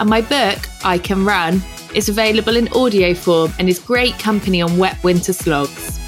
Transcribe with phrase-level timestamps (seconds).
[0.00, 1.60] And my book, I Can Run,
[1.94, 5.98] is available in audio form and is great company on wet winter slogs.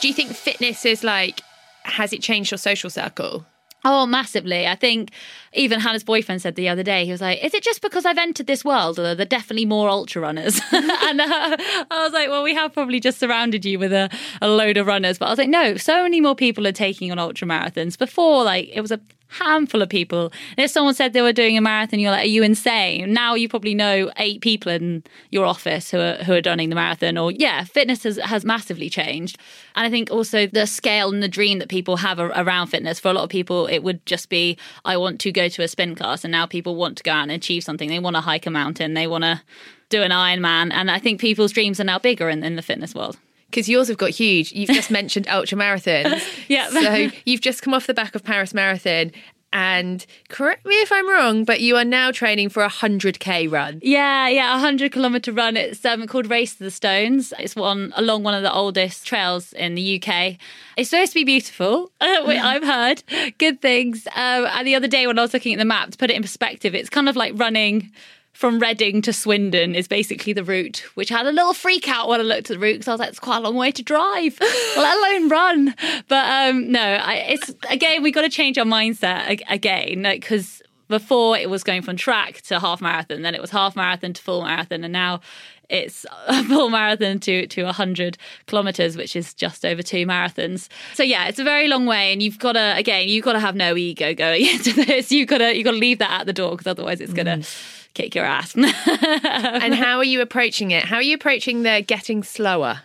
[0.00, 1.40] Do you think fitness is like,
[1.84, 3.44] has it changed your social circle?
[3.86, 4.66] Oh, massively.
[4.66, 5.10] I think
[5.52, 8.16] even Hannah's boyfriend said the other day, he was like, Is it just because I've
[8.16, 8.98] entered this world?
[8.98, 10.58] Or are there definitely more ultra runners?
[10.72, 11.56] and uh,
[11.90, 14.08] I was like, Well, we have probably just surrounded you with a,
[14.40, 15.18] a load of runners.
[15.18, 17.98] But I was like, No, so many more people are taking on ultra marathons.
[17.98, 20.32] Before, like, it was a handful of people.
[20.56, 23.12] And if someone said they were doing a marathon, you're like, are you insane?
[23.12, 26.74] Now you probably know eight people in your office who are who are running the
[26.74, 27.18] marathon.
[27.18, 29.38] Or yeah, fitness has, has massively changed.
[29.74, 33.00] And I think also the scale and the dream that people have around fitness.
[33.00, 35.68] For a lot of people, it would just be, I want to go to a
[35.68, 36.24] spin class.
[36.24, 37.88] And now people want to go out and achieve something.
[37.88, 38.94] They want to hike a mountain.
[38.94, 39.42] They want to
[39.88, 40.72] do an Ironman.
[40.72, 43.18] And I think people's dreams are now bigger in, in the fitness world
[43.54, 44.52] because yours have got huge.
[44.52, 46.22] You've just mentioned ultra marathons.
[46.48, 46.68] yeah.
[46.70, 49.12] So you've just come off the back of Paris Marathon.
[49.52, 53.78] And correct me if I'm wrong, but you are now training for a 100k run.
[53.84, 55.56] Yeah, yeah, a 100 kilometre run.
[55.56, 57.32] It's um, called Race to the Stones.
[57.38, 60.38] It's one along one of the oldest trails in the UK.
[60.76, 61.92] It's supposed to be beautiful.
[62.00, 63.04] I've heard
[63.38, 64.08] good things.
[64.08, 66.16] Um, and the other day when I was looking at the map, to put it
[66.16, 67.92] in perspective, it's kind of like running
[68.34, 72.20] from Reading to Swindon is basically the route, which had a little freak out when
[72.20, 73.82] I looked at the route because I was like, it's quite a long way to
[73.82, 74.38] drive,
[74.76, 75.74] let alone run.
[76.08, 81.36] But um, no, I, it's again, we got to change our mindset again because before
[81.36, 84.42] it was going from track to half marathon, then it was half marathon to full
[84.42, 85.20] marathon, and now
[85.68, 91.02] it's a full marathon to to 100 kilometers which is just over two marathons so
[91.02, 93.56] yeah it's a very long way and you've got to again you've got to have
[93.56, 96.34] no ego going into this you've got to you've got to leave that at the
[96.34, 98.54] door because otherwise it's going to mm kick your ass.
[98.56, 100.84] and how are you approaching it?
[100.84, 102.82] How are you approaching the getting slower?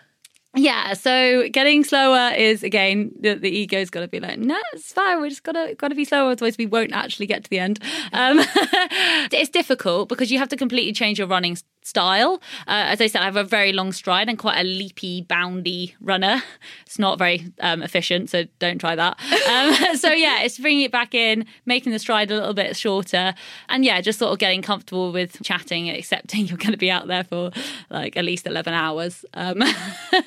[0.56, 4.92] Yeah, so getting slower is again the, the ego's got to be like, no, it's
[4.92, 5.22] fine.
[5.22, 7.80] We just gotta gotta be slower, otherwise we won't actually get to the end.
[8.14, 8.40] Um,
[9.32, 11.56] it's difficult because you have to completely change your running
[11.90, 12.42] style.
[12.68, 15.96] Uh, as I said, I have a very long stride and quite a leapy, boundy
[16.00, 16.42] runner.
[16.86, 19.20] It's not very um, efficient, so don't try that.
[19.50, 23.34] Um, so yeah, it's bringing it back in, making the stride a little bit shorter,
[23.68, 26.92] and yeah, just sort of getting comfortable with chatting, and accepting you're going to be
[26.92, 27.52] out there for
[27.90, 29.62] like at least eleven hours, um,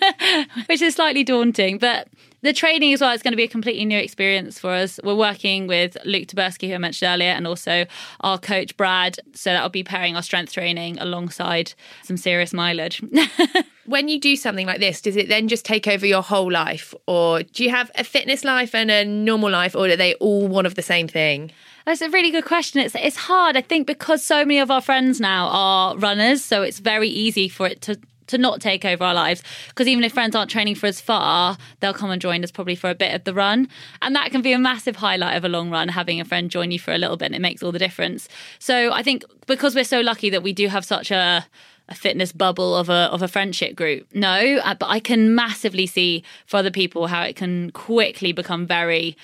[0.67, 2.09] which is slightly daunting, but
[2.43, 4.99] the training as well is going to be a completely new experience for us.
[5.03, 7.87] We're working with Luke Tyburski, who I mentioned earlier, and also
[8.21, 9.19] our coach Brad.
[9.33, 11.73] So that'll be pairing our strength training alongside
[12.03, 13.03] some serious mileage.
[13.87, 16.95] when you do something like this, does it then just take over your whole life?
[17.07, 20.49] Or do you have a fitness life and a normal life, or are they all
[20.49, 21.53] one of the same thing?
[21.87, 22.81] That's a really good question.
[22.81, 26.63] It's it's hard, I think, because so many of our friends now are runners, so
[26.63, 27.99] it's very easy for it to
[28.32, 29.43] to not take over our lives.
[29.69, 32.75] Because even if friends aren't training for as far, they'll come and join us probably
[32.75, 33.69] for a bit of the run.
[34.03, 36.70] And that can be a massive highlight of a long run, having a friend join
[36.70, 37.26] you for a little bit.
[37.26, 38.28] And it makes all the difference.
[38.59, 41.47] So I think because we're so lucky that we do have such a
[41.88, 44.06] a fitness bubble of a of a friendship group.
[44.15, 48.66] No, uh, but I can massively see for other people how it can quickly become
[48.66, 49.16] very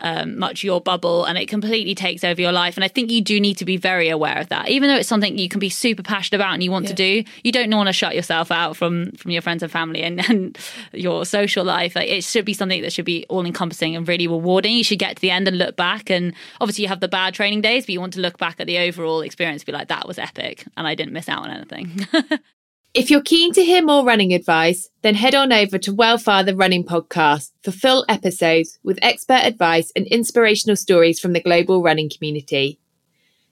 [0.00, 2.76] um, much your bubble and it completely takes over your life.
[2.76, 4.68] And I think you do need to be very aware of that.
[4.68, 6.90] Even though it's something you can be super passionate about and you want yeah.
[6.90, 10.02] to do, you don't want to shut yourself out from from your friends and family
[10.02, 10.58] and, and
[10.92, 11.96] your social life.
[11.96, 14.76] Like it should be something that should be all encompassing and really rewarding.
[14.76, 16.10] You should get to the end and look back.
[16.10, 18.66] And obviously, you have the bad training days, but you want to look back at
[18.66, 22.06] the overall experience, be like, that was epic, and I didn't miss out on anything.
[22.94, 26.56] If you're keen to hear more running advice, then head on over to Wellfar the
[26.56, 32.08] Running Podcast for full episodes with expert advice and inspirational stories from the global running
[32.08, 32.80] community.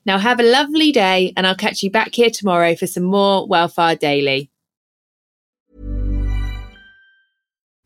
[0.07, 3.47] Now have a lovely day, and I'll catch you back here tomorrow for some more
[3.47, 4.51] Wellfar Daily.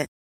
[0.00, 0.10] it.